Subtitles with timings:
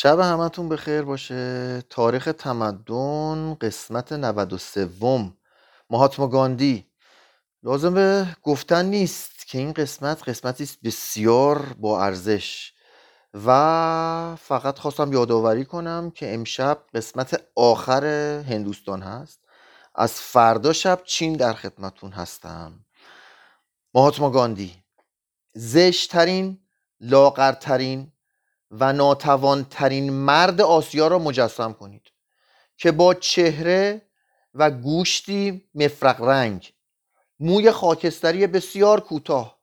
[0.00, 1.82] شب همتون بخیر باشه.
[1.90, 4.88] تاریخ تمدن قسمت 93
[5.90, 6.86] مهاتما گاندی.
[7.62, 12.72] لازم به گفتن نیست که این قسمت قسمتی است بسیار با ارزش.
[13.44, 18.04] و فقط خواستم یادآوری کنم که امشب قسمت آخر
[18.48, 19.40] هندوستان هست.
[19.94, 22.84] از فردا شب چین در خدمتون هستم.
[23.94, 24.84] مهاتما گاندی.
[25.54, 26.58] زشترین
[27.00, 28.12] لاغرترین
[28.70, 32.02] و ناتوانترین مرد آسیا را مجسم کنید
[32.76, 34.02] که با چهره
[34.54, 36.72] و گوشتی مفرق رنگ
[37.40, 39.58] موی خاکستری بسیار کوتاه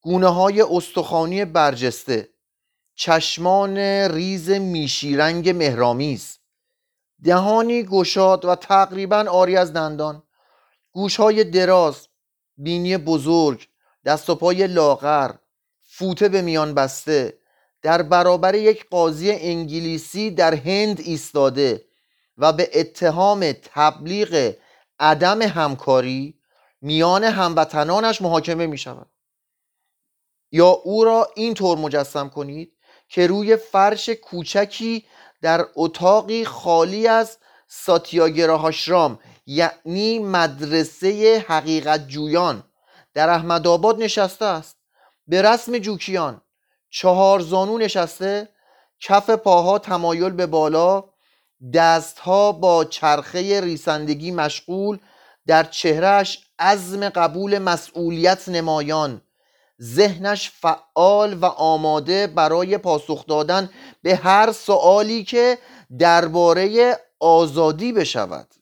[0.00, 2.28] گونه های استخوانی برجسته
[2.94, 6.38] چشمان ریز میشی رنگ مهرامیز
[7.24, 10.22] دهانی گشاد و تقریبا آری از دندان
[10.92, 12.08] گوشهای دراز
[12.56, 13.68] بینی بزرگ
[14.04, 15.34] دست و پای لاغر
[15.82, 17.38] فوته به میان بسته
[17.82, 21.84] در برابر یک قاضی انگلیسی در هند ایستاده
[22.38, 24.54] و به اتهام تبلیغ
[25.00, 26.40] عدم همکاری
[26.80, 29.10] میان هموطنانش محاکمه می شود
[30.52, 32.72] یا او را اینطور مجسم کنید
[33.08, 35.04] که روی فرش کوچکی
[35.42, 42.64] در اتاقی خالی از ساتیاگراهاشرام یعنی مدرسه حقیقت جویان
[43.14, 44.76] در احمدآباد نشسته است.
[45.26, 46.40] به رسم جوکیان
[46.90, 48.48] چهار زانو نشسته
[49.00, 51.04] کف پاها تمایل به بالا
[51.74, 54.98] دستها با چرخه ریسندگی مشغول
[55.46, 59.22] در چهرهش عزم قبول مسئولیت نمایان.
[59.82, 63.70] ذهنش فعال و آماده برای پاسخ دادن
[64.02, 65.58] به هر سوالی که
[65.98, 68.54] درباره آزادی بشود.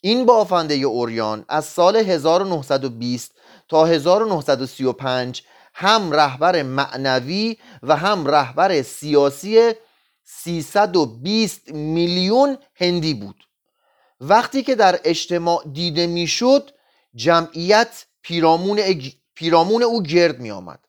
[0.00, 3.32] این بافنده اوریان از سال 1920
[3.68, 5.42] تا 1935
[5.80, 9.72] هم رهبر معنوی و هم رهبر سیاسی
[10.24, 13.44] 320 میلیون هندی بود.
[14.20, 16.70] وقتی که در اجتماع دیده می‌شد
[17.14, 19.02] جمعیت پیرامون,
[19.34, 20.80] پیرامون او گرد می آمد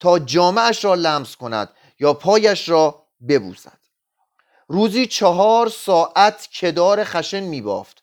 [0.00, 1.68] تا جامعش را لمس کند
[2.00, 3.78] یا پایش را ببوسد.
[4.68, 8.02] روزی چهار ساعت کدار خشن می بافت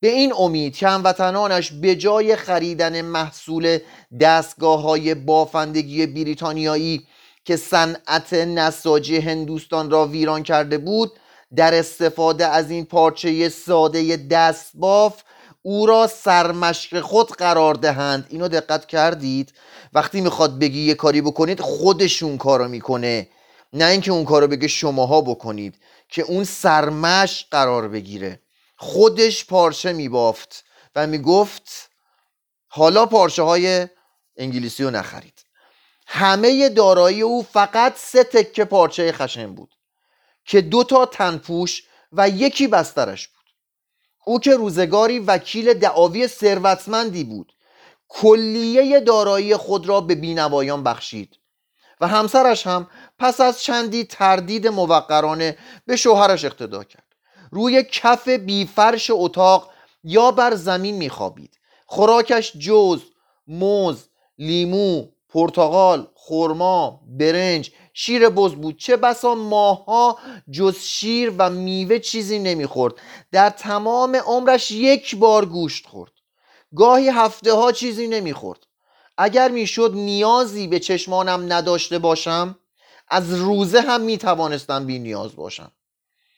[0.00, 3.78] به این امید که هموطنانش به جای خریدن محصول
[4.20, 7.06] دستگاه های بافندگی بریتانیایی
[7.44, 11.12] که صنعت نساجی هندوستان را ویران کرده بود
[11.56, 15.22] در استفاده از این پارچه ساده دست باف
[15.62, 18.26] او را سرمشق خود قرار دهند.
[18.28, 19.52] اینو دقت کردید؟
[19.92, 23.28] وقتی می‌خواد بگی یه کاری بکنید خودشون کارو می‌کنه.
[23.72, 25.74] نه اینکه اون کارو بگه شماها بکنید
[26.08, 28.40] که اون سرمشق قرار بگیره.
[28.76, 30.64] خودش پارچه میبافت
[30.96, 31.90] و می‌گفت
[32.68, 33.88] حالا پارچه های
[34.36, 35.44] انگلیسی رو نخرید.
[36.06, 39.74] همه دارایی او فقط سه تکه پارچه خشن بود
[40.44, 41.82] که دو تا تنپوش
[42.12, 43.36] و یکی بسترش بود.
[44.24, 47.52] او که روزگاری وکیل دعاوی ثروتمندی بود
[48.08, 51.38] کلیه دارایی خود را به بینوایان بخشید
[52.00, 57.05] و همسرش هم پس از چندی تردید موقرانه به شوهرش اقتدا کرد.
[57.50, 59.70] روی کف بیفرش اتاق
[60.04, 61.58] یا بر زمین میخوابید.
[61.86, 63.02] خوراکش جوز،
[63.46, 64.04] موز،
[64.38, 70.18] لیمو، پرتغال، خرما، برنج، شیر بز بود چه بسا ماها
[70.50, 72.94] جز شیر و میوه چیزی نمی‌خورد.
[73.32, 76.12] در تمام عمرش یک بار گوشت خورد.
[76.76, 78.66] گاهی هفته ها چیزی نمی‌خورد.
[79.18, 82.58] اگر می‌شد نیازی به چشمانم نداشته باشم
[83.08, 85.72] از روزه هم می‌توانستم بی نیاز باشم.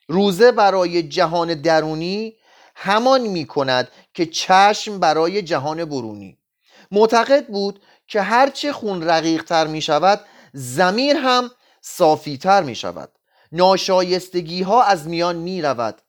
[0.09, 2.35] روزه برای جهان درونی
[2.75, 6.39] همان می کند که چشم برای جهان برونی.
[6.91, 10.21] معتقد بود که هرچه خون رقیق تر می شود
[10.53, 13.13] زمیر هم صافی تر می شود
[13.53, 16.03] ناشایستگی ها از میان می رود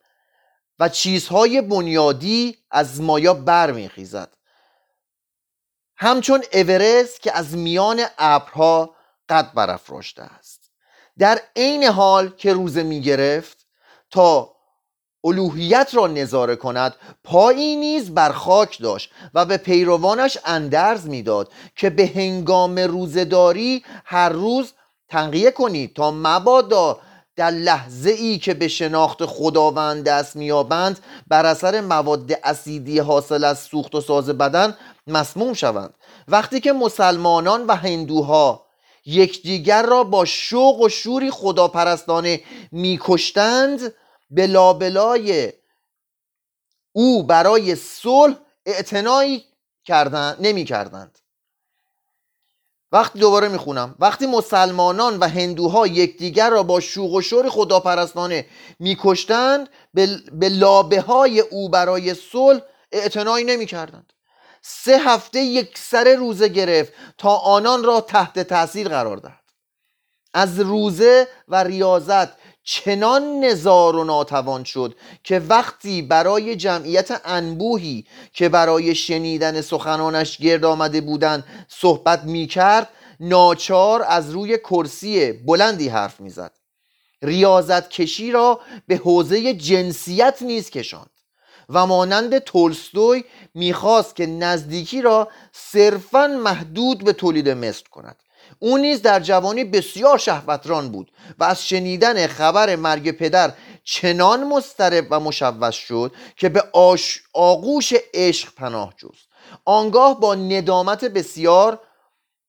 [0.79, 4.37] و چیزهای بنیادی از مایا بر می خیزد
[5.97, 8.95] همچون اورست که از میان ابرها
[9.29, 10.71] قد برافراشته است.
[11.17, 13.58] در عین حال که روزه می گرفت
[14.11, 14.49] تا
[15.23, 21.89] الوهیت را نظاره کند پایی نیز بر خاک داشت و به پیروانش اندرز می‌داد که
[21.89, 24.73] به هنگام روزداری هر روز
[25.09, 26.99] تنقیه کنید تا مبادا
[27.35, 33.59] در لحظه ای که به شناخت خداوند دست میابند بر اثر مواد اسیدی حاصل از
[33.59, 34.77] سوخت و ساز بدن
[35.07, 35.93] مسموم شوند.
[36.27, 38.68] وقتی که مسلمانان و هندوها
[39.05, 42.41] یکدیگر را با شوق و شوری خداپرستانه
[42.71, 43.93] میکشتند.
[44.31, 45.53] به لابلای
[46.91, 48.35] او برای صلح
[48.65, 49.45] اعتنایی
[49.85, 51.19] کردن نمی کردند
[52.91, 53.95] وقتی دوباره می‌خونم.
[53.99, 58.45] وقتی مسلمانان و هندوها یکدیگر را با شوق و شور خداپرستانه
[58.79, 59.69] میکشتند
[60.31, 62.61] به لابه های او برای صلح
[62.91, 64.13] اعتنایی نمی‌کردند.
[64.61, 69.39] سه هفته یک سر روزه گرفت تا آنان را تحت تاثیر قرار دهد.
[70.33, 72.29] از روزه و ریاضت
[72.63, 80.65] چنان نزار و ناتوان شد که وقتی برای جمعیت انبوهی که برای شنیدن سخنانش گرد
[80.65, 82.89] آمده بودند صحبت می کرد
[83.19, 86.51] ناچار از روی کرسی بلندی حرف می‌زد.
[87.21, 91.18] ریاضت کشی را به حوزه جنسیت نیز کشاند.
[91.69, 93.23] و مانند تولستوی
[93.53, 98.15] می‌خواست که نزدیکی را صرفا محدود به تولید مثل کند.
[98.59, 105.07] او نیز در جوانی بسیار شهوتران بود و از شنیدن خبر مرگ پدر چنان مسترب
[105.09, 107.21] و مشوش شد که به آش...
[107.33, 109.29] آغوش عشق پناه جست.
[109.65, 111.79] آنگاه با ندامت بسیار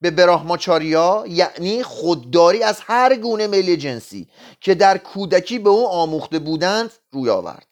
[0.00, 4.28] به براهماچاریا یعنی خودداری از هر گونه میل جنسی
[4.60, 7.69] که در کودکی به او آموخته بودند روی آورد.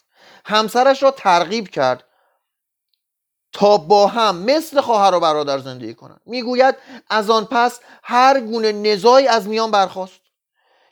[0.49, 2.05] همسرش را ترغیب کرد
[3.53, 6.21] تا با هم مثل خواهر و برادر زندگی کنند.
[6.27, 6.75] می‌گوید
[7.11, 10.21] از آن پس هر گونه نزاعی از میان برخواست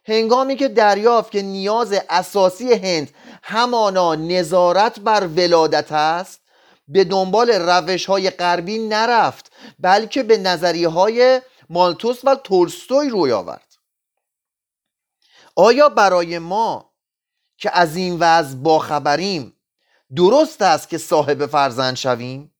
[0.04, 6.40] هنگامی که دریافت که نیاز اساسی هند همانا نظارت بر ولادت است
[6.88, 13.76] به دنبال روش های غربی نرفت بلکه به نظریه های مالتوس و تولستوی روی آورد.
[15.56, 16.95] آیا برای ما
[17.58, 19.56] که از این وضع باخبریم
[20.16, 22.54] درست است که صاحب فرزند شویم؟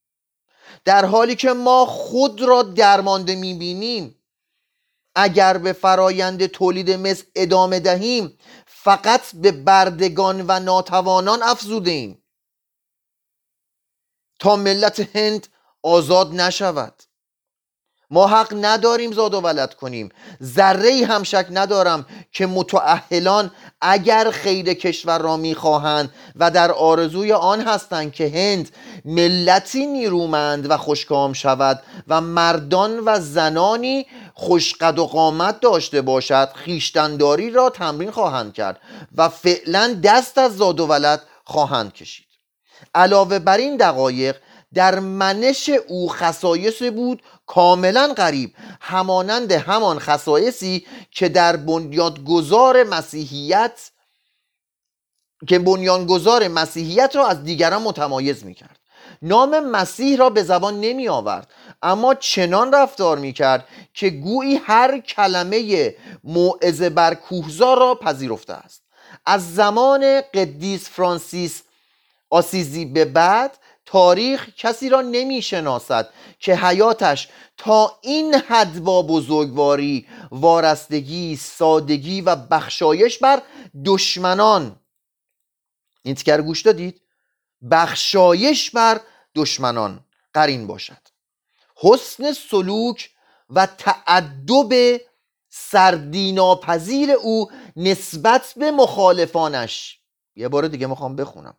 [0.85, 4.23] در حالی که ما خود را درمانده می‌بینیم
[5.15, 12.23] اگر به فرایند تولید مثل ادامه دهیم فقط به بردگان و ناتوانان افزوده ایم
[14.39, 15.47] تا ملت هند
[15.83, 17.03] آزاد نشود.
[18.11, 20.09] ما حق نداریم زاد و ولد کنیم.
[20.43, 23.51] ذره هم شک ندارم که متعهلان
[23.81, 28.71] اگر خیر کشور را می‌خواهند و در آرزوی آن هستند که هند
[29.05, 37.51] ملتی نیرومند و خوشکام شود و مردان و زنانی خوشقد و قامت داشته باشد خیشتنداری
[37.51, 38.81] را تمرین خواهند کرد
[39.17, 42.27] و فعلا دست از زاد و ولد خواهند کشید.
[42.95, 44.37] علاوه بر این دقایق
[44.77, 53.91] در منش او خصایص بود کاملا غریب همانند همان خصایصی که در بنیادگذار مسیحیت
[55.49, 58.79] که بنیانگذار مسیحیت را از دیگران متمایز می کرد
[59.23, 61.51] نام مسیح را به زبان نمی آورد
[61.83, 65.95] اما چنان رفتار می کرد که گویی هر کلمه
[66.25, 68.83] موعظه بر کوهزار را پذیرفته است.
[69.27, 71.63] از زمان قدیس فرانسیس
[72.31, 80.07] آسیزی به بعد تاریخ کسی را نمی شناسد که حیاتش تا این حد با بزرگواری
[80.31, 83.43] وارستگی سادگی و بخشایش بر
[83.85, 84.81] دشمنان.
[86.03, 87.01] این تکر گوش دادید؟
[87.71, 89.01] بخشایش بر
[89.35, 90.05] دشمنان.
[90.35, 91.09] قرین باشد.
[91.77, 93.11] حسن سلوک
[93.51, 95.01] و تعدب
[95.49, 100.01] سردیناپذیر او نسبت به مخالفانش.
[100.37, 101.57] یه بار دیگه می‌خوام بخونم.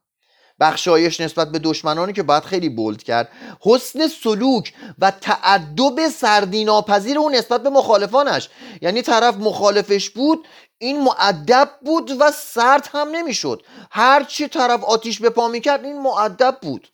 [0.59, 3.29] بخشایش نسبت به دشمنانی که باید خیلی بولد کرد.
[3.61, 8.49] حسن سلوک و تعدب سردیناپذیر او نسبت به مخالفانش.
[8.81, 13.63] یعنی طرف مخالفش بود این معدب بود و سرد هم نمی‌شد.
[13.91, 16.87] هرچی طرف آتیش به پا می‌کرد این معدب بود.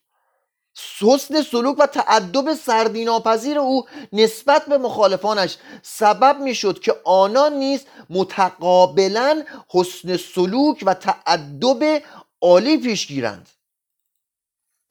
[1.01, 9.43] حسن سلوک و تعدب سردیناپذیر او نسبت به مخالفانش سبب می‌شد که آنان نیز متقابلا
[9.69, 12.01] حسن سلوک و تعدب
[12.41, 13.49] عالی پیش گیرند.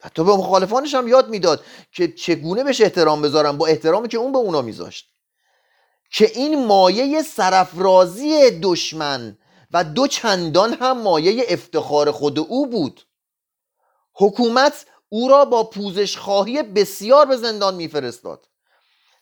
[0.03, 4.31] حتی به مخالفانش هم یاد می‌داد که چگونه بهش احترام بذارن با احترامی که اون
[4.31, 5.09] به اونا میذاشت.
[6.11, 9.37] که این مایه سرفرازی دشمن
[9.71, 13.01] و دو چندان هم مایه افتخار خود او بود.
[14.15, 18.47] حکومت او را با پوزش خواهی بسیار به زندان میفرستاد.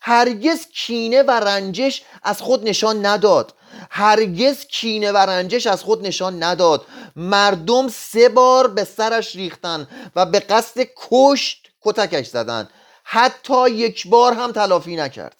[0.04, 3.54] هرگز کینه و رنجش از خود نشان نداد.
[3.90, 6.86] هرگز کینه و رنجش از خود نشان نداد.
[7.16, 12.68] مردم سه بار به سرش ریختن و به قصد کشت کتکش زدن.
[13.04, 15.36] حتی یک بار هم تلافی نکرد.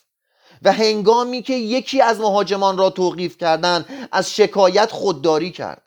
[0.61, 5.82] و هنگامی که یکی از مهاجمان را توقیف کردند از شکایت خودداری کرد.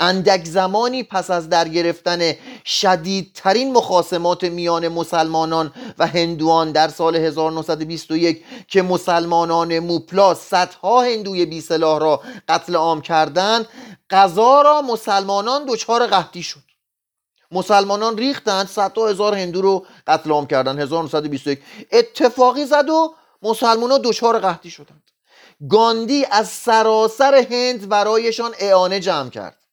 [0.00, 2.32] اندک زمانی پس از در گرفتن
[2.64, 11.60] شدیدترین مخاسمات میان مسلمانان و هندوان در سال 1921 که مسلمانان موپلا صدها هندوی بی
[11.60, 13.66] سلاح را قتل عام کردند
[14.10, 16.60] قضا را مسلمانان دچار قحطی شد.
[17.52, 21.58] مسلمانان ریختند صدها هزار هندو رو قتل عام کردند 1921
[21.92, 25.02] اتفاقی زد و مسلمان ها دچار قحطی شدند.
[25.70, 29.65] گاندی از سراسر هند برایشان اعانه جمع کرد.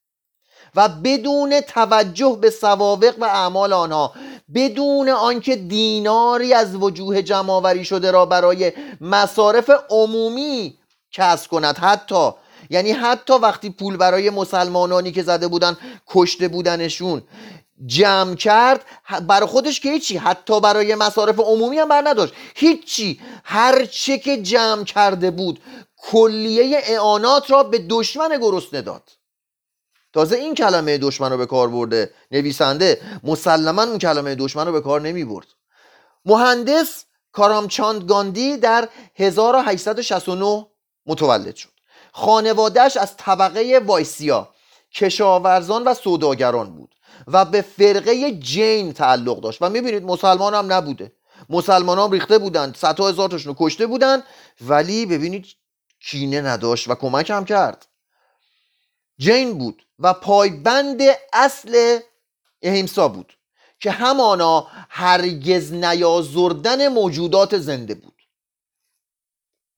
[0.75, 4.13] و بدون توجه به سوابق و اعمال آنها
[4.55, 10.77] بدون آنکه دیناری از وجوه جمعآوری شده را برای مصارف عمومی
[11.11, 11.77] کسب کند.
[11.77, 12.31] حتی
[12.69, 15.77] یعنی حتی وقتی پول برای مسلمانانی که زده بودن
[16.07, 17.21] کشته بودنشون
[17.85, 18.85] جمع کرد
[19.27, 23.19] برای خودش که هیچی حتی برای مصارف عمومی هم بر نداشت هیچی.
[23.43, 25.59] هر چه که جمع کرده بود
[25.97, 29.03] کلیه اعانات را به دشمن گرسنه داد.
[30.13, 33.01] تازه این کلمه دشمن رو به کار برده نویسنده.
[33.23, 35.47] مسلما اون کلمه دشمن رو به کار نمی برد.
[36.25, 40.67] مهندس کارامچاند گاندی در 1869
[41.05, 41.69] متولد شد.
[42.11, 44.49] خانوادهش از طبقه وایسیا
[44.95, 46.95] کشاورزان و سوداگران بود
[47.27, 49.61] و به فرقه جین تعلق داشت.
[49.61, 51.11] و می‌بینید مسلمان هم نبوده.
[51.49, 54.23] مسلمان هم ریخته بودند صدها هزار تاشون کشته بودن
[54.61, 55.45] ولی ببینید
[55.99, 57.85] کینه نداشت و کمک هم کرد.
[59.17, 61.01] جین بود و پایبند
[61.33, 61.99] اصل
[62.61, 63.33] اهیمسا بود
[63.79, 68.21] که همانا هرگز نیازردن موجودات زنده بود.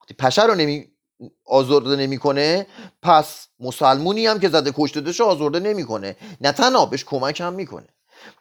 [0.02, 0.88] وقتی پشه رو نمی
[1.46, 2.68] آزرده نمی‌کنه
[3.02, 6.16] پس مسلمونی هم که زده کشته دشه آزرده نمی‌کنه.
[6.42, 7.88] نه تنها بهش کمک هم می‌کنه.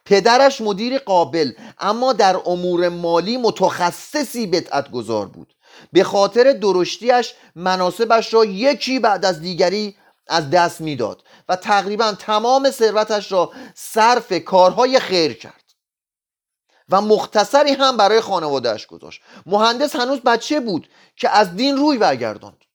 [0.05, 5.55] پدرش مدیر قابل اما در امور مالی متخصصی بدعت گذار بود.
[5.91, 9.95] به خاطر درشتیش مناسبش را یکی بعد از دیگری
[10.27, 15.65] از دست می‌داد و تقریبا تمام ثروتش را صرف کارهای خیر کرد.
[16.89, 19.21] و مختصری هم برای خانوادهش گذاشت.
[19.45, 22.65] مهندس هنوز بچه بود که از دین روی برگرداند.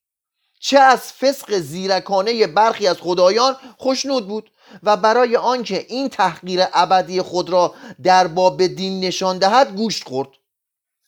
[0.60, 4.50] چه از فسق زیرکانه برخی از خدایان خوشنود بود
[4.82, 10.28] و برای آنکه این تحقیر ابدی خود را در باب دین نشان دهد گوشت خورد.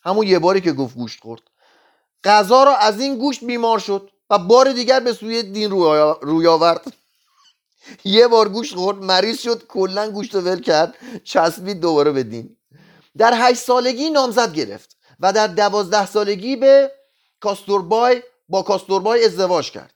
[0.04, 1.42] همون یه باری که گفت گوشت خورد.
[2.24, 4.10] غذا را از این گوشت بیمار شد.
[4.32, 5.70] و بار دیگر به سوی دین
[6.22, 6.92] روی آورد
[8.04, 12.56] یه بار گوشت خورد مریض شد کلا گوشت ول کرد چسبید دوباره به دین.
[13.18, 16.92] در هشت سالگی نامزد گرفت و در دوازده سالگی به
[17.40, 19.94] کاستوربای با کاستوربای ازدواج کرد.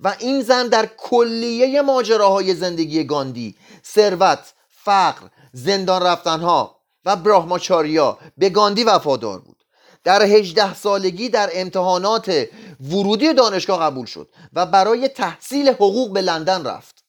[0.00, 8.48] و این زن در کلیه ماجراهای زندگی گاندی ثروت فقر زندان رفتنها و براهماچاریا به
[8.50, 9.61] گاندی وفادار بود.
[10.04, 12.48] در هجده سالگی در امتحانات
[12.80, 17.04] ورودی دانشگاه قبول شد و برای تحصیل حقوق به لندن رفت.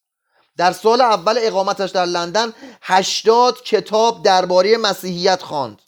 [0.58, 5.82] در سال اول اقامتش در لندن هشتاد کتاب درباره مسیحیت خواند.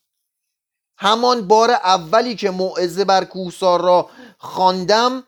[0.98, 5.24] همان بار اولی که موعظه بر کوهسار را خواندم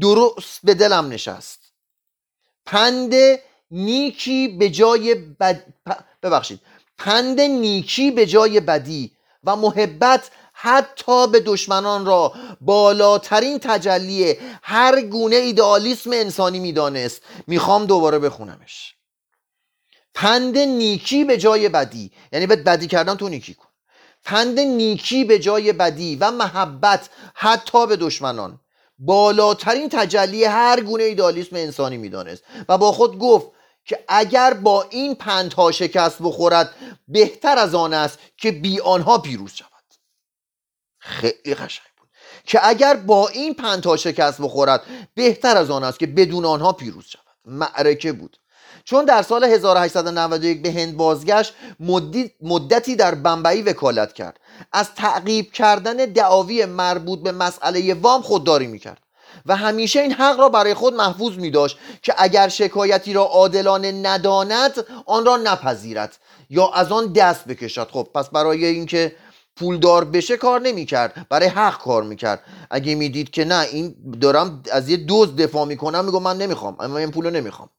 [0.00, 1.60] درست به دلم نشست.
[2.66, 3.14] پند
[3.70, 5.64] نیکی به جای بد...
[6.22, 6.60] ببخشید.
[6.98, 9.12] پند نیکی به جای بدی
[9.44, 10.30] و محبت
[10.64, 17.22] حتی به دشمنان را بالاترین تجلی هر گونه ایدئالیسم انسانی می‌دانست.
[17.46, 18.94] می‌خوام دوباره بخونمش.
[20.14, 23.68] پند نیکی به جای بدی یعنی به بدی کردن تو نیکی کن.
[24.24, 28.60] پند نیکی به جای بدی و محبت حتی به دشمنان
[28.98, 32.42] بالاترین تجلی هر گونه ایدالیسم انسانی می‌دانست.
[32.68, 33.46] و با خود گفت
[33.84, 36.74] که اگر با این پندها شکست بخورد
[37.08, 39.71] بهتر از آن است که بی آنها پیروز شود.
[41.02, 42.08] خیلی قشنگ بود.
[42.44, 44.82] که اگر با این پندها شکست بخورد
[45.14, 47.22] بهتر از آن است که بدون آنها پیروز شود.
[47.44, 48.36] معرکه بود.
[48.84, 51.54] چون در سال 1891 به هند بازگشت
[52.40, 54.40] مدتی در بمبئی وکالت کرد.
[54.72, 58.98] از تعقیب کردن دعاوی مربوط به مسئله وام خودداری می‌کرد.
[59.46, 63.92] و همیشه این حق را برای خود محفوظ می داشت که اگر شکایتی را عادلانه
[63.92, 66.16] نداند آن را نپذیرد
[66.50, 67.88] یا از آن دست بکشد.
[67.92, 69.16] خب پس برای اینکه
[69.56, 71.26] پولدار بشه کار نمی‌کرد.
[71.30, 72.42] برای حق کار می‌کرد.
[72.70, 76.76] اگه می‌دید که نه این دارم از یه دوز دفاع می‌کنم میگم من نمی‌خوام.
[76.80, 77.70] اما این پولو نمی‌خوام.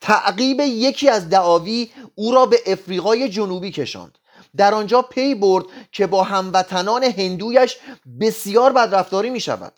[0.00, 4.18] تعقیب یکی از دعاوی او را به افریقای جنوبی کشاند.
[4.56, 7.76] در آنجا پی برد که با هموطنان هندویش
[8.20, 9.72] بسیار بدرفتاری می شود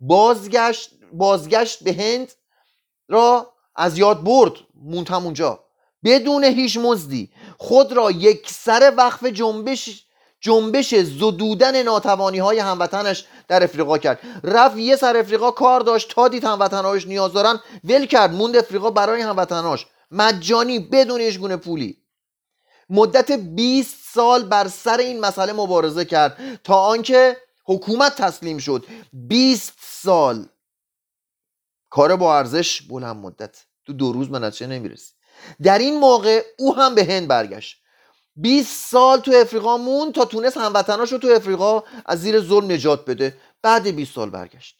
[0.00, 2.32] بازگشت, بازگشت به هند
[3.08, 4.52] را از یاد برد.
[4.74, 5.64] موند اونجا
[6.04, 7.30] بدون هیچ مزدی.
[7.58, 10.04] خود را یک سر وقف جنبش
[10.40, 14.20] جنبش زدودن ناتوانی های هموطنش در افریقا کرد.
[14.44, 18.90] رفت یه سر افریقا کار داشت تا دید هموطنهاش نیاز دارن ول کرد موند افریقا
[18.90, 19.86] برای هموطنهاش.
[20.10, 22.02] مجانی بدون هیچ گونه پولی.
[22.90, 28.86] مدت 20 سال بر سر این مسئله مبارزه کرد تا آنکه حکومت تسلیم شد.
[29.12, 30.48] 20 سال.
[31.90, 33.64] کار با ارزش بلند مدت.
[33.86, 35.12] تو دو روز به نتیجه نمی‌رسی.
[35.62, 37.77] در این موقع او هم به هند برگشت.
[38.40, 43.04] 20 سال تو افریقا مون تا تونست هموطناش رو تو افریقا از زیر ظلم نجات
[43.04, 43.36] بده.
[43.62, 44.78] بعد 20 سال برگشت.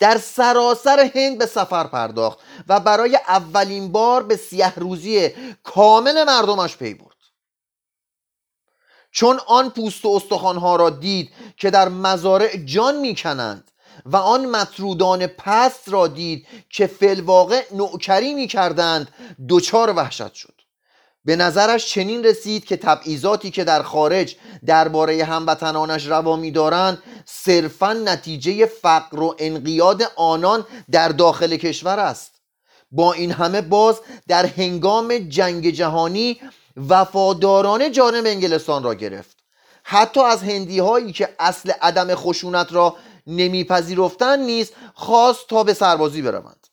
[0.00, 2.38] در سراسر هند به سفر پرداخت
[2.68, 5.28] و برای اولین بار به سیه روزی
[5.62, 7.16] کامل مردمش پی برد.
[9.10, 13.70] چون آن پوست و استخوانها را دید که در مزارع جان می‌کنند
[14.06, 19.08] و آن مطرودان پست را دید که فلواقع نوکری می‌کردند
[19.48, 20.65] دچار وحشت شد.
[21.26, 28.66] به نظرش چنین رسید که تبعیضاتی که در خارج درباره هموطنانش روا میدارند صرفا نتیجه
[28.66, 32.32] فقر و انقیاد آنان در داخل کشور است.
[32.90, 36.40] با این همه باز در هنگام جنگ جهانی
[36.88, 39.36] وفاداران جانب انگلستان را گرفت.
[39.84, 46.22] حتی از هندی هایی که اصل عدم خشونت را نمیپذیرفتند نیز خواست تا به سربازی
[46.22, 46.66] بروند.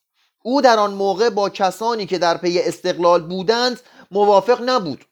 [0.44, 3.80] او در آن موقع با کسانی که در پی استقلال بودند
[4.14, 5.06] موافق نبود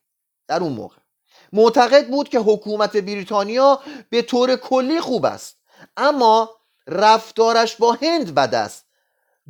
[0.47, 0.97] در اون موقع.
[1.53, 3.79] معتقد بود که حکومت بریتانیا
[4.09, 5.57] به طور کلی خوب است
[5.97, 6.49] اما
[6.87, 8.85] رفتارش با هند بد است.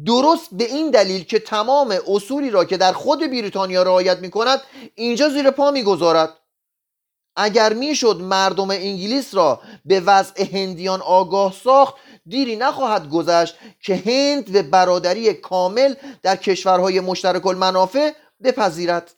[0.05, 4.62] درست به این دلیل که تمام اصولی را که در خود بریتانیا رعایت می کند
[4.96, 6.29] اینجا زیر پا می‌گذارد.
[7.36, 11.96] اگر می‌شد مردم انگلیس را به وضع هندیان آگاه ساخت
[12.27, 18.12] دیری نخواهد گذشت که هند به برادری کامل در کشورهای مشترک المنافع
[18.43, 19.12] بپذیرد.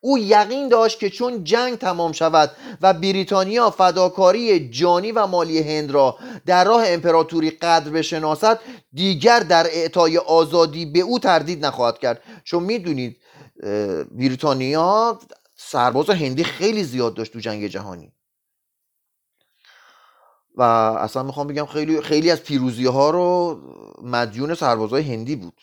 [0.00, 2.50] او یقین داشت که چون جنگ تمام شود
[2.82, 8.60] و بریتانیا فداکاری جانی و مالی هند را در راه امپراتوری قدر بشناسد
[8.92, 12.22] دیگر در اعطای آزادی به او تردید نخواهد کرد.
[12.44, 13.16] چون می‌دونید
[14.10, 15.18] بریتانیا
[15.56, 18.12] سرباز هندی خیلی زیاد داشت تو جنگ جهانی.
[20.56, 23.60] و اصلا می‌خوام بگم خیلی خیلی از پیروزی ها رو
[24.02, 25.60] مدیون سربازهای هندی بود.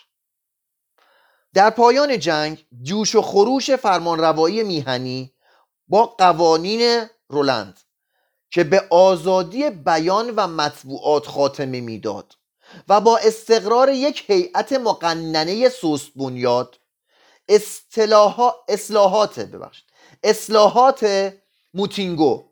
[1.56, 5.34] در پایان جنگ جوش و خروش فرمانروایی میهنی
[5.88, 7.80] با قوانین رولند
[8.50, 12.34] که به آزادی بیان و مطبوعات خاتمه می‌داد
[12.88, 16.80] و با استقرار یک هیئت مقننه سوست بنیاد
[18.68, 19.86] اصلاحات ببخشید
[20.24, 21.34] اصلاحات
[21.74, 22.52] موتینگو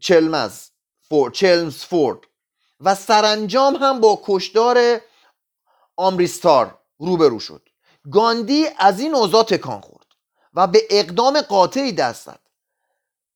[0.00, 0.68] چلمز
[1.08, 2.18] فورد چلمز فورد
[2.80, 5.00] و سرانجام هم با کشدار
[5.96, 7.62] آمریستار روبرو شد.
[8.12, 10.06] گاندی از این اوضاع تکان خورد
[10.54, 12.40] و به اقدام قاطعی دست زد.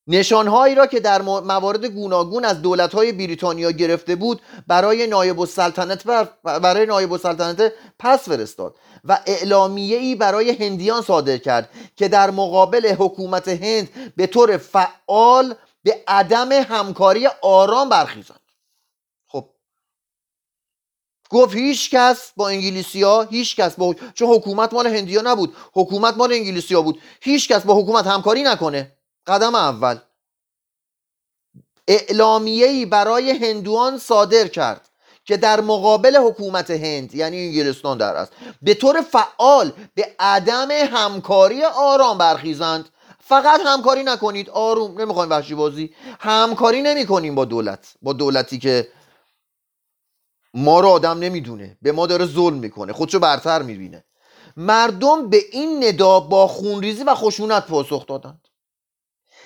[0.07, 6.05] نشانهایی را که در موارد گوناگون از دولتهای بریتانیا گرفته بود برای نایب السلطنت
[6.43, 12.95] برای نایب السلطنت پس فرستاد و اعلامیه ای برای هندیان صادر کرد که در مقابل
[12.99, 18.40] حکومت هند به طور فعال به عدم همکاری آرام برخیزد.
[21.31, 25.57] گفت هیچ کس با انگلیسی ها هیچ کس با چون حکومت مال هندی ها نبود.
[25.73, 27.01] حکومت مال انگلیسی ها بود.
[27.21, 28.93] هیچ کس با حکومت همکاری نکنه.
[29.27, 29.99] قدم اول.
[31.89, 34.89] اعلامیه‌ای برای هندوان صادر کرد
[35.25, 41.65] که در مقابل حکومت هند یعنی انگلستان در است به طور فعال به عدم همکاری
[41.65, 42.89] آرام برخیزند.
[43.25, 44.51] فقط همکاری نکنید.
[44.51, 45.95] آروم نمی‌خوایم وحشی بازی.
[46.21, 47.95] همکاری نمی‌کنیم با دولت.
[48.03, 48.89] با دولتی که
[50.55, 51.79] ما رو آدم نمی‌دونه.
[51.83, 52.93] به ما داره ظلم می‌کنه.
[52.93, 54.05] خودشو برتر می‌بینه.
[54.57, 58.49] مردم به این ندا با خونریزی و خشونت پاسخ دادند.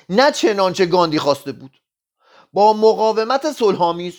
[0.08, 1.80] نه چنانچه گاندی خواسته بود.
[2.52, 4.14] با مقاومت صلحآمیز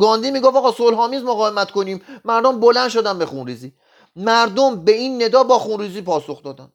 [0.00, 2.02] گاندی می‌گفت آقا صلحآمیز مقاومت کنیم.
[2.24, 3.72] مردم بلند شدن به خونریزی.
[4.16, 6.72] مردم به این ندا با خونریزی پاسخ دادند.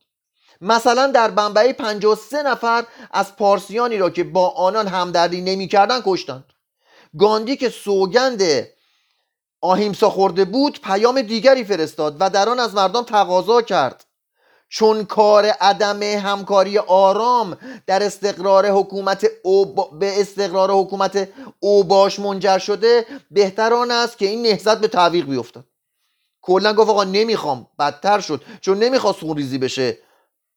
[0.62, 6.45] مثلا در بمبئی 53 نفر از پارسیانی را که با آنان همدردی نمی‌کردند کشتند.
[7.19, 8.41] گاندی که سوگند
[9.61, 14.03] آهیمسا خورده بود پیام دیگری فرستاد و در آن از مردم تقاضا کرد.
[14.69, 19.25] چون کار عدم همکاری آرام در استقرار حکومت
[19.99, 25.63] به استقرار حکومت اوباش منجر شده بهتر آن است که این نهضت به تعویق بیفتد.
[26.41, 28.41] کلا گفت آقا نمی‌خوام بدتر شد.
[28.61, 29.97] چون نمی‌خواست خونریزی بشه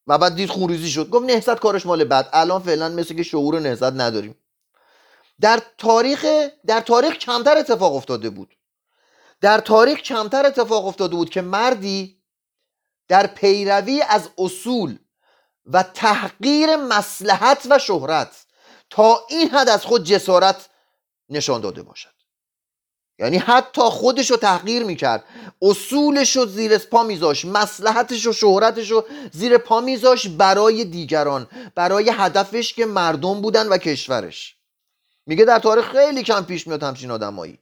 [0.07, 1.11] و بعد دید خونریزی شد.
[1.11, 4.37] گفت نهضت کارش مال بعد الان فعلا مثل که شعور نهضت نداریم.
[5.41, 6.27] در تاریخ
[6.67, 8.57] در تاریخ کمتر اتفاق افتاده بود.
[9.41, 12.23] در تاریخ کمتر اتفاق افتاده بود که مردی
[13.09, 14.99] در پیروی از اصول
[15.67, 18.47] و تحقیر مسلحت و شهرت
[18.91, 20.69] تا این حد از خود جسارت
[21.29, 22.11] نشان داده باشد.
[23.19, 25.25] یعنی حتی خودش رو تحقیر می‌کرد.
[25.63, 32.11] اصولش رو زیر پا میذاش مسلحتش و شهرتش رو زیر پا میذاش برای دیگران برای
[32.15, 34.57] هدفش که مردم بودن و کشورش.
[35.27, 37.59] میگه در تاریخ خیلی کم پیش میاد همچین آدمایی.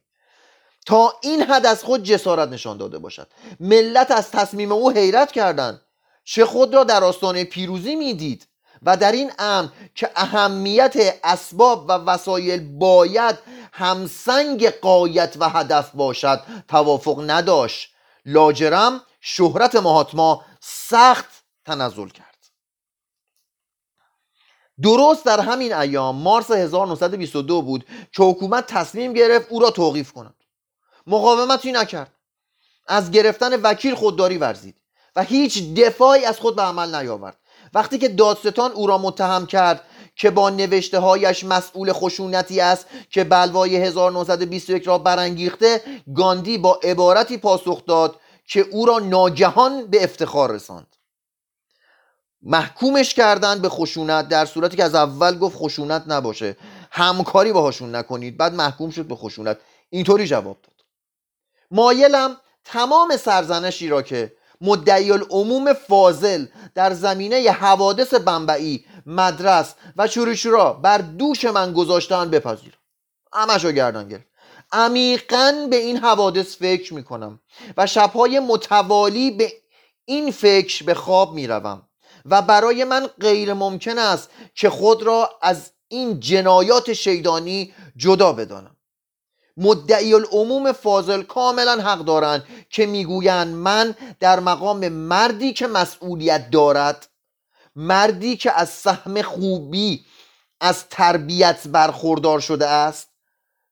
[0.85, 3.27] تا این حد از خود جسارت نشان داده باشد.
[3.59, 5.81] ملت از تصمیم او حیرت کردند.
[6.23, 8.47] چه خود را در آستانه پیروزی می‌دید
[8.81, 13.35] و در این امر که اهمیت اسباب و وسایل باید
[13.73, 17.89] همسنگ قایت و هدف باشد توافق نداشت.
[18.25, 21.29] لاجرم شهرت مهاتما سخت
[21.65, 22.25] تنزل کرد.
[24.81, 30.38] درست در همین ایام مارس 1922 بود که حکومت تصمیم گرفت او را توقیف کند.
[31.09, 32.11] مقاومتی نکرد.
[32.87, 34.75] از گرفتن وکیل خودداری ورزید
[35.15, 37.37] و هیچ دفاعی از خود به عمل نیاورد.
[37.73, 39.83] وقتی که دادستان او را متهم کرد
[40.15, 45.81] که با نوشته هایش مسئول خشونتی است که بلوای 1921 را برانگیخته
[46.15, 50.95] گاندی با عبارتی پاسخ داد که او را ناگهان به افتخار رساند.
[52.41, 56.57] محکومش کردن به خشونت در صورتی که از اول گفت خشونت نباشه.
[56.91, 59.57] همکاری باهاشون نکنید بعد محکوم شد به خشونت.
[59.89, 60.78] اینطوری جواب داد.
[61.71, 70.73] مایلم تمام سرزنشی را که مدعی العموم فاضل در زمینه حوادث بمبئی مدرس و چوریچورا
[70.73, 72.77] بر دوش من گذاشتن بپذیرم
[73.33, 74.29] همش رو گردن گرفت.
[74.71, 77.39] عمیقا به این حوادث فکر می‌کنم
[77.77, 79.53] و شبهای متوالی به
[80.05, 81.81] این فکر به خواب می‌روم
[82.25, 88.75] و برای من غیر ممکن است که خود را از این جنایات شیدانی جدا بدانم.
[89.59, 97.07] مدعی العموم فاضل کاملا حق دارند که می‌گویند من در مقام مردی که مسئولیت دارد
[97.75, 100.05] مردی که از سهم خوبی
[100.61, 103.09] از تربیت برخوردار شده است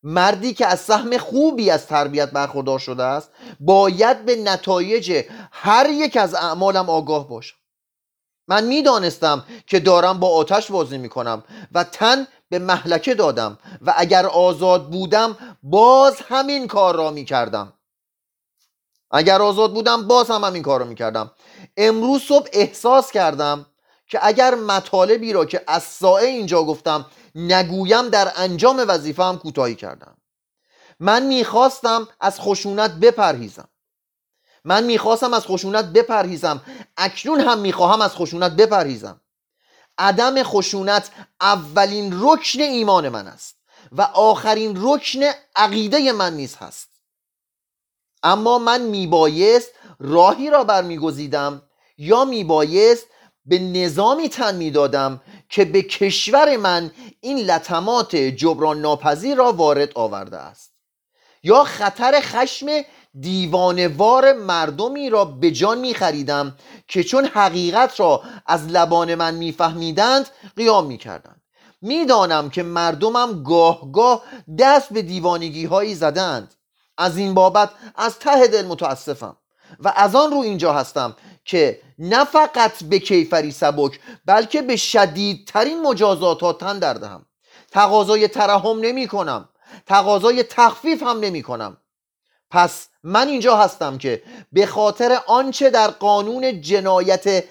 [0.04, 6.18] مردی که از سهم خوبی از تربیت برخوردار شده است باید به نتایج هر یک
[6.18, 7.56] از اعمالم آگاه باشم.
[8.48, 14.26] من می‌دانستم که دارم با آتش بازی می‌کنم و تن به محلکه دادم و اگر
[14.26, 17.74] آزاد بودم باز همین کار را می‌کردم.
[19.12, 21.32] اگر آزاد بودم باز هم همین کار را می‌کردم.
[21.78, 23.66] امروز صبح احساس کردم
[24.08, 27.06] که اگر مطالبی را که از سائه اینجا گفتم
[27.36, 30.18] نگویم در انجام وظیفه هم کوتاهی کردم.
[31.00, 33.70] من می‌خواستم از خشونت بپرهیزم.
[34.68, 36.62] من می‌خواستم از خشونت بپرهیزم.
[36.98, 39.22] اکنون هم می‌خواهم از خشونت بپرهیزم.
[39.98, 43.56] عدم خشونت اولین رکن ایمان من است
[43.92, 45.20] و آخرین رکن
[45.56, 46.90] عقیده من نیز هست.
[48.24, 51.62] اما من میبایست راهی را برمیگزیدم
[51.98, 53.06] یا میبایست
[53.46, 60.38] به نظامی تن می‌دادم که به کشور من این لطمات جبران ناپذیر را وارد آورده
[60.38, 60.74] است.
[61.44, 62.68] یا خطر خشم
[63.20, 66.56] دیوانوار مردمی را به جان می خریدم
[66.88, 71.42] که چون حقیقت را از لبان من میفهمیدند قیام می کردند
[71.82, 74.24] می‌دانم که مردمم گاه گاه
[74.60, 76.54] دست به دیوانگی هایی زدند.
[76.98, 79.38] از این بابت از ته دل متاسفم
[79.80, 85.82] و از آن رو اینجا هستم که نه فقط به کیفری سبک بلکه به شدیدترین
[85.82, 87.26] مجازات ها تن دردهم
[87.72, 89.50] تقاضای ترحم نمی کنم
[89.86, 91.78] تقاضای تخفیف هم نمی کنم
[92.50, 97.44] پس من اینجا هستم که به خاطر آنچه در قانون جنایت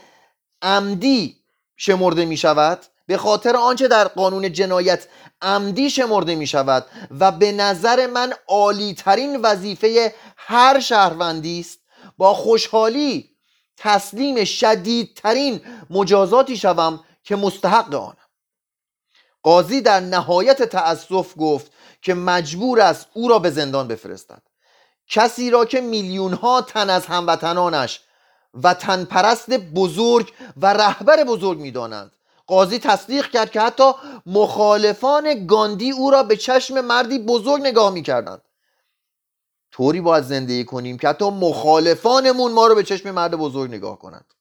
[0.62, 1.36] عمدی
[1.76, 5.08] شمرده می شود به خاطر آنچه در قانون جنایت
[5.42, 6.86] عمدی شمرده می شود
[7.20, 11.78] و به نظر من عالی ترین وظیفه هر شهروندی است
[12.18, 13.36] با خوشحالی
[13.76, 18.16] تسلیم شدیدترین مجازاتی شوم که مستحق آنم.
[19.42, 24.42] قاضی در نهایت تأسف گفت که مجبور است او را به زندان بفرستد.
[25.08, 28.00] کسی را که میلیون ها تن از هموطنانش
[28.62, 28.74] و
[29.10, 32.12] پرست بزرگ و رهبر بزرگ می‌دانند.
[32.46, 33.92] قاضی تصدیق کرد که حتی
[34.26, 38.42] مخالفان گاندی او را به چشم مردی بزرگ نگاه می‌کردند.
[39.72, 44.34] طوری باید زندگی کنیم که حتی مخالفانمون ما رو به چشم مرد بزرگ نگاه کنند.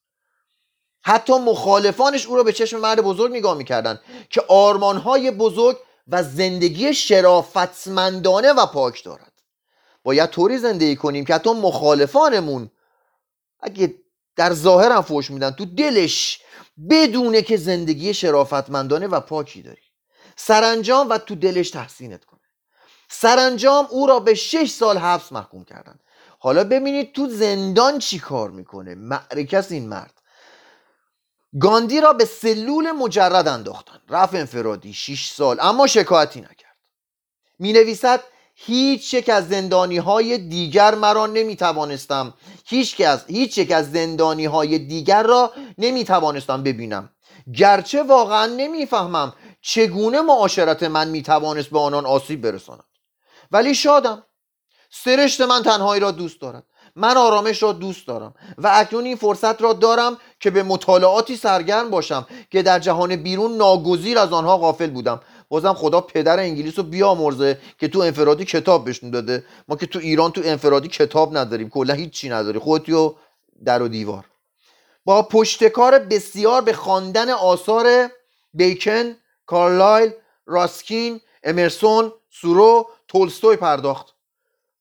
[1.02, 6.94] حتی مخالفانش او را به چشم مرد بزرگ نگاه می‌کردند که آرمانهای بزرگ و زندگی
[6.94, 9.32] شرافتمندانه و پاک دارد
[10.06, 12.72] باید طوری زندگی کنیم که حتی مخالفانمون
[13.60, 13.96] اگه
[14.36, 16.42] در ظاهر هم فوش میدن تو دلش
[16.90, 19.82] بدونه که زندگی شرافتمندانه و پاکی داری.
[20.36, 22.40] سرانجام و تو دلش تحسینت کنه.
[23.10, 26.00] سرانجام او را به شش سال حبس محکوم کردن.
[26.40, 28.96] حالا ببینید تو زندان چی کار می‌کنه.
[28.96, 30.22] معرکس این مرد.
[31.60, 34.00] گاندی را به سلول مجرد انداختن.
[34.10, 36.76] رفت انفرادی 6 سال اما شکایتی نکرد.
[37.60, 38.24] می نویسد
[38.56, 42.34] هیچ یک از زندانی های دیگر مرا نمی توانستم
[42.66, 47.10] هیچ از هیچ یک از زندانی های دیگر را نمی توانستم ببینم.
[47.54, 52.84] گرچه واقعا نمی‌فهمم چگونه معاشرت من می توانست به آنان آسیب برساند.
[53.52, 54.24] ولی شادم.
[54.92, 56.64] سرشت من تنهایی را دوست دارد.
[56.96, 61.90] من آرامش را دوست دارم و اکنون این فرصت را دارم که به مطالعاتی سرگرم
[61.90, 65.20] باشم که در جهان بیرون ناگزیر از آنها غافل بودم.
[65.56, 69.44] بازم خدا پدر انگلیس رو بیامرزه که تو انفرادی کتاب بهشون داده.
[69.68, 71.70] ما که تو ایران تو انفرادی کتاب نداریم.
[71.70, 72.60] کلا هیچی نداری.
[72.60, 73.14] خودتی و
[73.66, 74.26] در و دیوار.
[75.06, 78.10] با پشتکار بسیار به خواندن آثار
[78.54, 79.16] بیکن
[79.46, 80.12] کارلایل
[80.46, 84.16] راسکین امرسون سورو تولستوی پرداخت.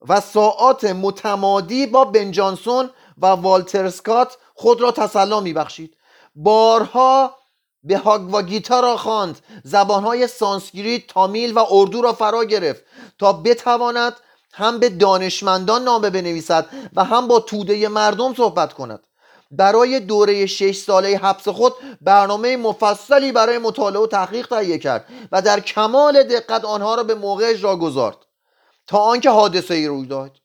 [0.09, 5.97] و ساعات متمادی با بن جانسون و والتر اسکات خود را تسلا میبخشید.
[6.35, 7.37] بارها
[7.85, 9.39] بهاگاواد گیتا را خواند.
[9.65, 12.85] زبانهای سانسکریت تامیل و اردو را فرا گرفت
[13.19, 14.15] تا بتواند
[14.53, 16.67] هم به دانشمندان نامه بنویسد
[16.97, 19.01] و هم با توده مردم صحبت کند.
[19.51, 25.43] برای دوره شش ساله حبس خود برنامه مفصلی برای مطالعه و تحقیق تهیه کرد و
[25.43, 28.17] در کمال دقت آنها را به موقع اجرا گذارد
[28.87, 30.37] تا آنکه حادثه ای روی داد.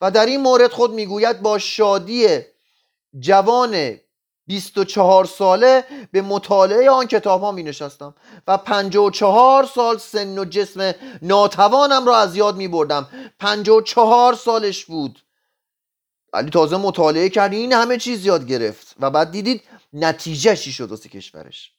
[0.00, 2.38] و در این مورد خود می‌گوید با شادی
[3.18, 3.96] جوان
[4.46, 8.14] 24 ساله به مطالعه آن کتاب ها می نشستم
[8.48, 15.22] و 54 سال سن و جسم ناتوانم را از یاد می بردم 54 سالش بود.
[16.32, 17.52] ولی تازه مطالعه کرد.
[17.52, 21.72] این همه چیز یاد گرفت و بعد دیدید نتیجه چی شد واسه کشورش.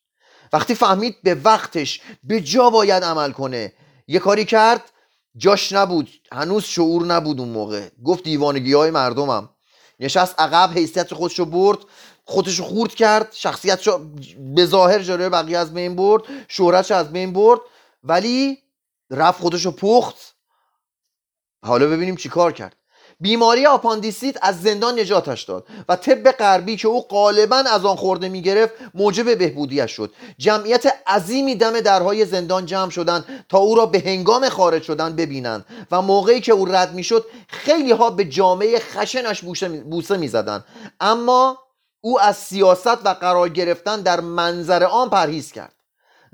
[0.53, 3.73] وقتی فهمید به وقتش به جا باید عمل کنه.
[4.07, 4.91] یه کاری کرد
[5.37, 7.89] جاش نبود هنوز شعور نبود اون موقع.
[8.05, 9.49] گفت دیوانگی های مردمم.
[9.99, 11.77] نشست عقب حیثیت خودشو برد.
[12.29, 13.99] خودشو خورد کرد شخصیتشو
[14.55, 17.59] به ظاهر جلوی بقیه از بین برد شهرتش از بین برد
[18.03, 18.57] ولی
[19.11, 20.35] رفت خودشو پخت.
[21.65, 22.75] حالا ببینیم چی کار کرد.
[23.19, 28.29] بیماری آپاندیسیت از زندان نجاتش داد و طب غربی که او غالبا از آن خورده
[28.29, 30.13] می‌گرفت موجب بهبودیش شد.
[30.37, 35.65] جمعیت عظیمی دم درهای زندان جمع شدند تا او را به هنگام خارج شدن ببینند
[35.91, 39.41] و موقعی که او رد می‌شد خیلی ها به جامعه خشنش
[39.89, 40.65] بوسه می‌زدند.
[40.99, 41.57] اما
[42.01, 45.73] او از سیاست و قرار گرفتن در منظر آن پرهیز کرد.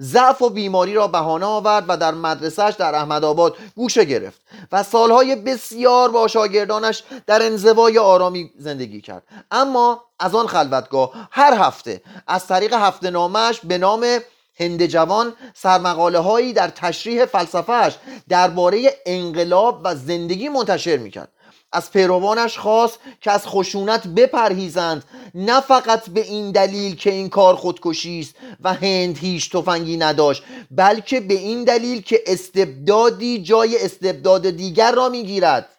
[0.02, 5.36] ضعف و بیماری را بهانه آورد و در مدرسهش در احمدآباد گوشه گرفت و سالهای
[5.36, 9.24] بسیار با شاگردانش در انزوای آرامی زندگی کرد.
[9.52, 14.20] اما از آن خلوتگاه هر هفته از طریق هفته نامش به نام
[14.60, 17.98] هند جوان سرمقاله هایی در تشریح فلسفهش
[18.30, 21.30] درباره انقلاب و زندگی منتشر می‌کرد.
[21.74, 25.04] از پیروانش خواست که از خشونت بپرهیزند.
[25.36, 30.44] نه فقط به این دلیل که این کار خودکشی است و هند هیچ تفنگی نداشت
[30.72, 35.70] بلکه به این دلیل که استبدادی جای استبداد دیگر را می‌گیرد.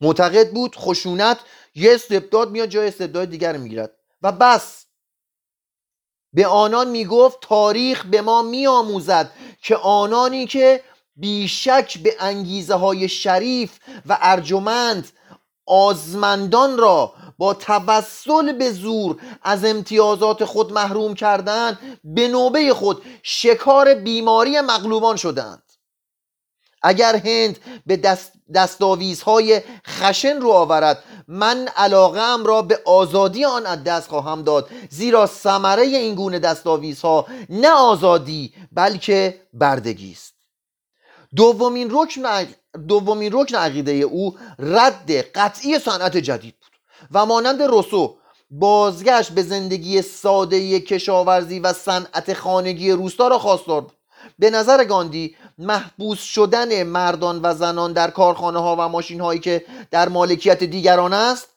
[0.00, 1.38] معتقد بود خشونت
[1.74, 3.92] یه استبداد میاد جای استبداد دیگر می‌گیرد.
[4.22, 4.84] و بس.
[6.32, 10.82] به آنان می‌گفت تاریخ به ما میآموزد که آنانی که
[11.20, 15.08] بیشک به انگیزه های شریف و ارجمند
[15.66, 23.94] آزمندان را با توسل به زور از امتیازات خود محروم کردن به نوبه خود شکار
[23.94, 25.62] بیماری مغلوبان شدند.
[26.82, 33.84] اگر هند به دست دستاویزهای خشن رو آورد من علاقه را به آزادی آن از
[33.84, 40.39] دست خواهم داد زیرا ثمره این گونه دستاویزها نه آزادی بلکه بردگی است.
[41.36, 42.46] دومین رکن
[42.88, 46.70] دومین رکن عقیده او رد قطعی صنعت جدید بود
[47.12, 48.16] و مانند روسو
[48.50, 53.92] بازگشت به زندگی ساده کشاورزی و صنعت خانگی روستا را خواستار بود.
[54.38, 59.64] به نظر گاندی محبوس شدن مردان و زنان در کارخانه ها و ماشین هایی که
[59.90, 61.48] در مالکیت دیگران است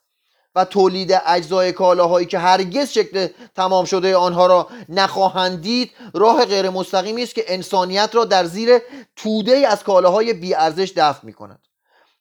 [0.55, 6.69] و تولید اجزای کالاهایی که هرگز شکل تمام شده آنها را نخواهند دید راه غیر
[6.69, 8.79] مستقیمی است که انسانیت را در زیر
[9.15, 11.59] توده از کالاهای بی ارزش دفع می کند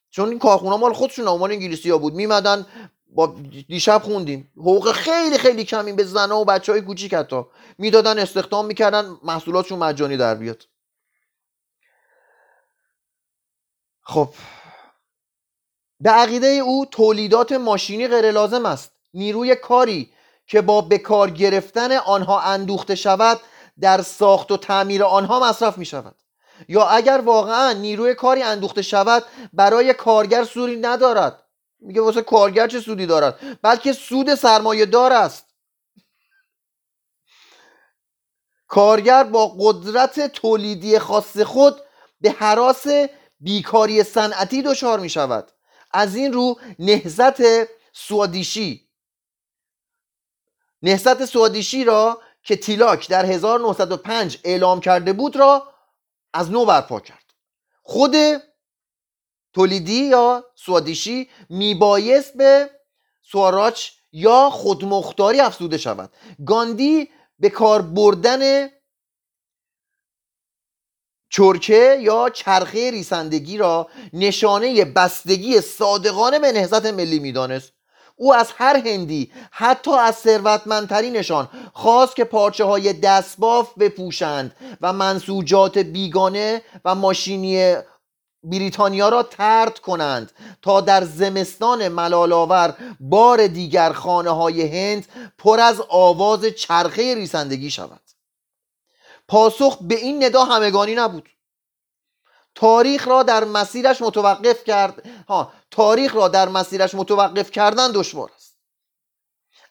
[0.09, 2.13] چون این کارخونه مال خودشون مال انگلیسی ها بود.
[2.13, 2.65] میمدن
[3.07, 3.35] با
[3.67, 4.51] دیشب خوندیم.
[4.57, 7.41] حقوق خیلی خیلی کمی به زنها و بچه های کوچیک حتی
[7.77, 9.17] می‌دادن استخدام می‌کردن.
[9.23, 10.63] محصولاتشون مجانی در بیاد.
[14.01, 14.29] خب
[16.03, 18.91] به عقیده او تولیدات ماشینی غیر لازم است.
[19.13, 20.13] نیروی کاری
[20.47, 23.39] که با بکار گرفتن آنها اندوخته شود
[23.79, 26.15] در ساخت و تعمیر آنها مصرف می شود
[26.67, 31.43] یا اگر واقعا نیروی کاری اندوخته شود برای کارگر سودی ندارد.
[31.79, 35.45] میگه واسه کارگر چه سودی دارد؟ بلکه سود سرمایه دار است.
[38.67, 41.81] کارگر با قدرت تولیدی خاص خود
[42.21, 42.85] به حراس
[43.39, 45.51] بیکاری صنعتی دچار می شود
[45.93, 47.41] از این رو نهزت
[47.93, 48.89] سوادیشی.
[50.81, 55.73] نهزت سوادیشی را که تیلاک در 1905 اعلام کرده بود را
[56.33, 57.23] از نو برپا کرد.
[57.83, 58.15] خود
[59.53, 62.69] تولیدی یا سوادیشی میبایست به
[63.21, 66.13] سواراچ یا خودمختاری افزوده شود.
[66.45, 68.69] گاندی به کار بردن
[71.35, 77.73] چرکه یا چرخه ریسندگی را نشانه بستگی صادقانه به نهضت ملی می‌دانست.
[78.15, 85.77] او از هر هندی حتی از ثروتمندترینشان خواست که پارچه های دستباف بپوشند و منسوجات
[85.77, 87.75] بیگانه و ماشینی
[88.43, 95.81] بریتانیا را ترد کنند تا در زمستان ملالاور بار دیگر خانه های هند پر از
[95.89, 98.12] آواز چرخه ریسندگی شود.
[99.27, 101.29] پاسخ به این ندا همگانی نبود.
[102.55, 105.03] تاریخ را در مسیرش متوقف کرد.
[105.27, 108.57] ها تاریخ را در مسیرش متوقف کردن دشوار است.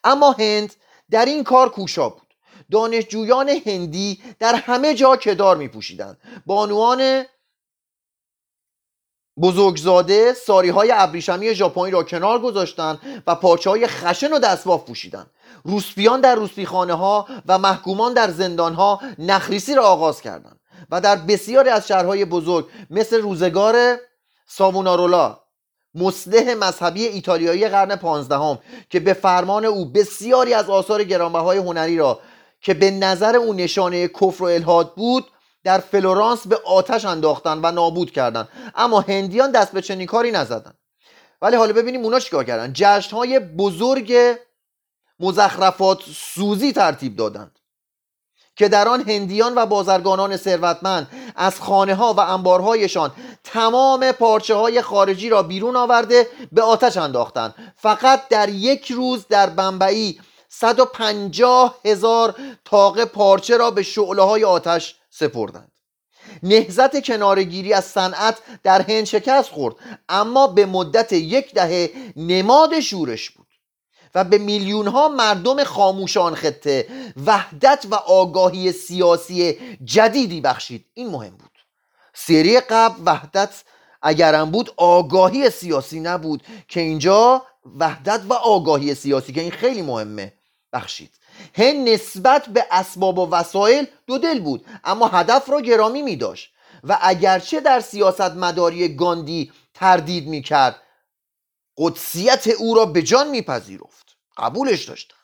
[0.03, 0.75] اما هند
[1.09, 2.33] در این کار کوشا بود.
[2.71, 7.25] دانشجویان هندی در همه جا کدار می پوشیدند بانوان
[9.41, 15.29] بزرگزاده ساری های ابریشمی ژاپنی را کنار گذاشتند و پارچه های خشن و دستباف پوشیدند.
[15.63, 20.59] روسپیان در روسپیخانه ها و محکومان در زندان ها نخریسی را آغاز کردند
[20.91, 23.97] و در بسیاری از شهرهای بزرگ مثل روزگار
[24.47, 25.39] ساوونارولا
[25.95, 32.19] مسلح مذهبی ایتالیایی قرن پانزدهم که به فرمان او بسیاری از آثار گرانبهای هنری را
[32.61, 35.25] که به نظر او نشانه کفر و الهاد بود
[35.63, 38.47] در فلورانس به آتش انداختن و نابود کردند.
[38.75, 40.77] اما هندیان دست به چنین کاری نزدند.
[41.41, 44.13] ولی حالا ببینیم اونا چیکار کردن؟ جشن های بزرگ
[45.23, 47.59] مزخرفات سوزی ترتیب دادند
[48.55, 53.11] که در آن هندیان و بازرگانان ثروتمند از خانه ها و انبارهایشان
[53.43, 57.73] تمام پارچه های خارجی را بیرون آورده به آتش انداختند.
[57.77, 64.95] فقط در یک روز در بمبئی 150 هزار تاقه پارچه را به شعله های آتش
[65.09, 65.71] سپردند.
[66.43, 69.75] نهزت کنارگیری از صنعت در هند شکست خورد
[70.09, 73.42] اما به مدت یک دهه نماد شورش بود.
[74.15, 76.87] و به میلیون ها مردم خاموشان خطه
[77.25, 80.85] وحدت و آگاهی سیاسی جدیدی بخشید.
[80.93, 81.51] این مهم بود.
[82.13, 83.63] سری قبل وحدت
[84.01, 87.43] اگرم بود آگاهی سیاسی نبود که اینجا
[87.79, 90.33] وحدت و آگاهی سیاسی که این خیلی مهمه
[90.73, 91.11] بخشید.
[91.53, 96.53] هند نسبت به اسباب و وسایل دو دل بود اما هدف را گرامی می داشت
[96.83, 100.75] و اگرچه در سیاست مداری گاندی تردید می کرد
[101.77, 104.17] قدسیت او را به جان میپذیرفت.
[104.37, 105.19] قبولش داشتند.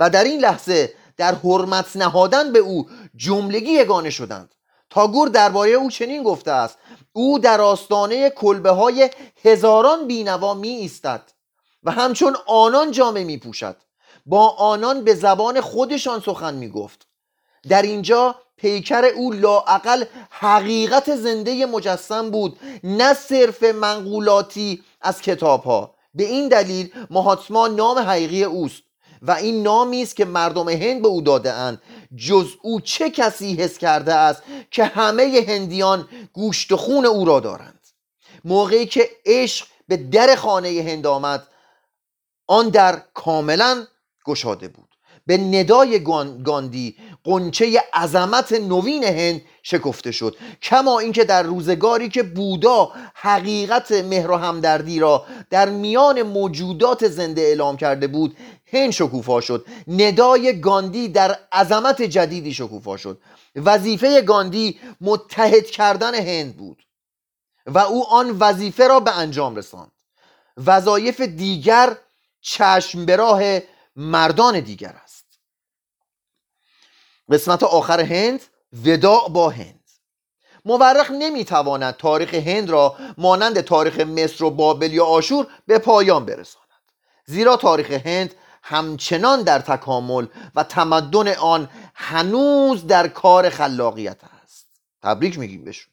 [0.00, 4.54] و در این لحظه در حرمت نهادن به او جملگی یگانه شدند.
[4.90, 6.78] تاگور درباره او چنین گفته است.
[7.12, 9.10] او در آستانه کلبه های
[9.44, 11.32] هزاران بینوا می ایستد
[11.82, 13.76] و همچون آنان جامه می پوشد
[14.26, 17.06] با آنان به زبان خودشان سخن می گفت
[17.68, 25.94] در اینجا پیکر او لاعقل حقیقت زنده مجسم بود نه صرف منقولاتی از کتاب ها
[26.14, 28.82] به این دلیل مهاتما نام حقیقی اوست
[29.22, 31.82] و این نامی است که مردم هند به او داده اند.
[32.16, 37.86] جز او چه کسی حس کرده است که همه هندیان گوشت خون او را دارند؟
[38.44, 41.46] موقعی که عشق به در خانه هند آمد
[42.46, 43.86] آن در کاملا
[44.26, 44.88] گشاده بود.
[45.26, 46.02] به ندای
[46.44, 46.96] گاندی
[47.28, 50.36] قنچه عظمت نوین هند شکفته شد.
[50.62, 57.40] کما اینکه در روزگاری که بودا حقیقت مهر و همدردی را در میان موجودات زنده
[57.40, 58.36] اعلام کرده بود
[58.72, 59.66] هند شکوفا شد.
[59.88, 63.20] ندای گاندی در عظمت جدیدی شکوفا شد.
[63.56, 66.82] وظیفه گاندی متحد کردن هند بود
[67.66, 69.92] و او آن وظیفه را به انجام رساند.
[70.66, 71.96] وظایف دیگر
[72.40, 73.42] چشم به راه
[73.96, 75.07] مردان دیگر است.
[77.30, 78.40] قسمت آخر هند
[78.84, 79.74] وداع با هند.
[80.64, 86.64] مورخ نمی‌تواند تاریخ هند را مانند تاریخ مصر و بابل یا آشور به پایان برساند.
[87.26, 94.66] زیرا تاریخ هند همچنان در تکامل و تمدن آن هنوز در کار خلاقیت است.
[95.02, 95.92] تبریک میگیم بهشون.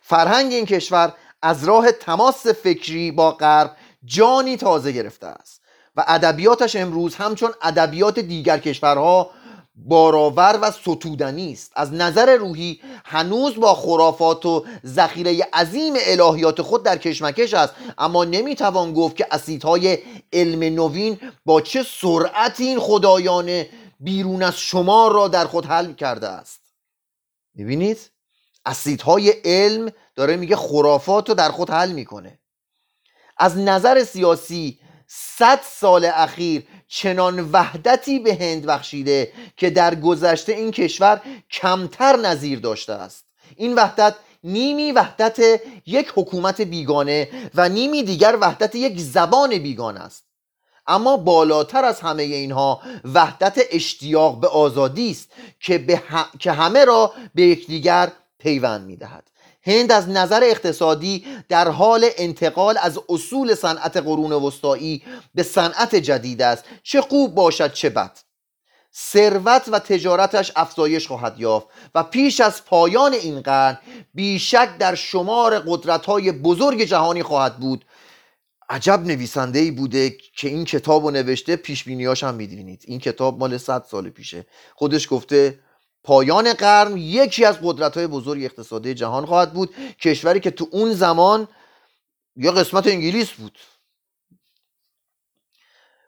[0.00, 5.62] فرهنگ این کشور از راه تماس فکری با غرب جانی تازه گرفته است
[5.96, 9.30] و ادبیاتش امروز همچون ادبیات دیگر کشورها
[9.76, 11.72] بارآور و ستودنی است.
[11.76, 17.74] از نظر روحی هنوز با خرافات و ذخیره عظیم الهیات خود در کشمکش است.
[17.98, 19.98] اما نمی‌توان گفت که اسیدهای
[20.32, 23.64] علم نوین با چه سرعت این خدایان
[24.00, 26.60] بیرون از شما را در خود حل کرده است.
[27.54, 27.98] می‌بینید؟
[28.66, 32.38] اسیدهای علم داره میگه خرافات رو در خود حل می‌کنه.
[33.38, 40.70] از نظر سیاسی صد سال اخیر چنان وحدتی به هند بخشیده که در گذشته این
[40.70, 43.24] کشور کمتر نظیر داشته است.
[43.56, 45.38] این وحدت نیمی وحدت
[45.86, 50.24] یک حکومت بیگانه و نیمی دیگر وحدت یک زبان بیگانه است.
[50.86, 56.02] اما بالاتر از همه اینها وحدت اشتیاق به آزادی است که, به
[56.38, 59.30] که همه را به یکدیگر پیوند می‌دهد.
[59.66, 65.02] هند از نظر اقتصادی در حال انتقال از اصول صنعت قرون وسطایی
[65.34, 66.64] به صنعت جدید است.
[66.82, 68.18] چه خوب باشد چه بد.
[68.98, 73.78] ثروت و تجارتش افزایش خواهد یافت و پیش از پایان این قرن
[74.14, 77.84] بیشک در شمار قدرت‌های بزرگ جهانی خواهد بود.
[78.68, 82.84] عجب نویسنده ای بوده که این کتاب رو نوشته پیش بینیاش هم می‌دونید.
[82.86, 84.46] این کتاب مال 100 سال پیشه.
[84.74, 85.58] خودش گفته
[86.06, 90.92] پایان قرن یکی از قدرت های بزرگ اقتصادی جهان خواهد بود کشوری که تو اون
[90.92, 91.48] زمان
[92.36, 93.58] یا قسمت انگلیس بود.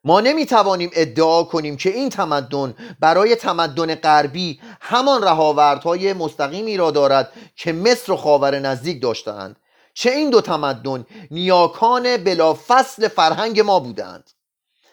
[0.05, 7.33] ما نمی‌توانیم ادعا کنیم که این تمدن برای تمدن غربی همان رهاوردهای مستقیمی را دارد
[7.57, 9.57] که مصر و خاور نزدیک داشتند
[9.95, 14.31] چه این دو تمدن نیاکان بلافصل فرهنگ ما بودند.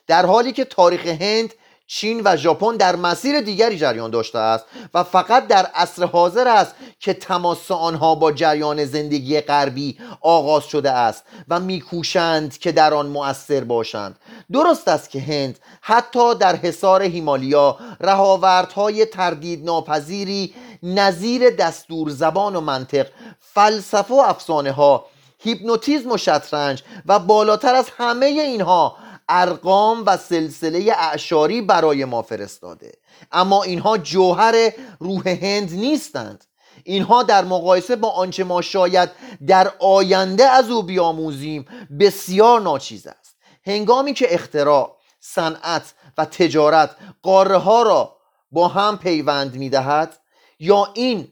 [0.07, 1.53] در حالی که تاریخ هند
[1.88, 6.75] چین و ژاپن در مسیر دیگری جریان داشته است و فقط در عصر حاضر است
[6.99, 13.07] که تماس آنها با جریان زندگی غربی آغاز شده است و میکوشند که در آن
[13.07, 14.19] مؤثر باشند.
[14.51, 22.61] درست است که هند حتی در حصار هیمالیا رهاوردهای تردید ناپذیری نظیر دستور زبان و
[22.61, 23.07] منطق
[23.39, 25.05] فلسفه و افسانه ها
[25.39, 28.97] هیپنوتیزم و شطرنج و بالاتر از همه اینها
[29.30, 32.91] ارقام و سلسله اعشاری برای ما فرستاده.
[33.32, 36.45] اما اینها جوهر روح هند نیستند.
[36.84, 39.09] اینها در مقایسه با آنچه ما شاید
[39.47, 41.65] در آینده از او بیاموزیم
[41.99, 43.36] بسیار ناچیز است.
[43.65, 48.17] هنگامی که اختراع صنعت و تجارت قاره ها را
[48.51, 50.19] با هم پیوند می دهد
[50.59, 51.32] یا این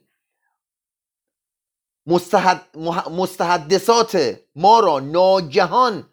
[3.10, 6.10] مستحدثات ما را ناگهان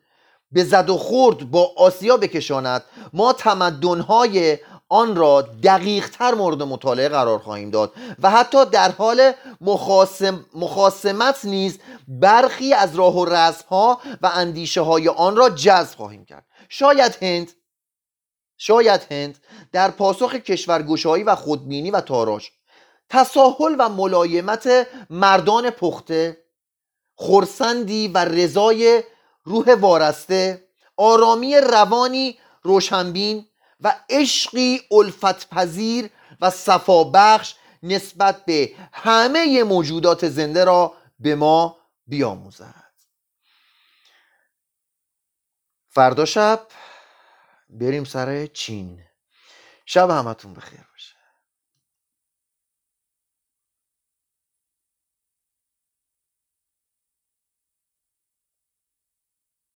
[0.53, 2.85] به زد و خورد با آسیا بکشاند.
[3.13, 7.93] ما تمدنهای آن را دقیق تر مورد مطالعه قرار خواهیم داد
[8.23, 11.79] و حتی در حال مخاسم مخاسمت نیز
[12.09, 13.67] برخی از راه و رسم
[14.23, 16.47] و اندیشه های آن را جذب خواهیم کرد.
[16.69, 17.53] شاید هند
[18.59, 19.39] شاید هند
[19.73, 22.53] در پاسخ کشورگوشایی و خودبینی و تاراش
[23.09, 26.37] تساهل و ملایمت مردان پخته
[27.15, 29.03] خورسندی و رضای
[29.45, 33.47] روح وارسته آرامی روانی روشنبین
[33.81, 36.11] و عشقی الفت پذیر
[36.41, 41.77] و صفابخش نسبت به همه موجودات زنده را به ما
[42.07, 42.93] بیاموزد.
[45.89, 46.67] فردا شب
[47.69, 49.03] بریم سر چین.
[49.87, 50.90] شب همتون بخیر.